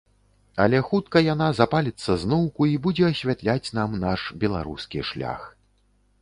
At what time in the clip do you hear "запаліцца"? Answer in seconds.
1.59-2.15